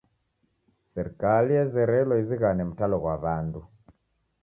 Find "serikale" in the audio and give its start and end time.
0.93-1.51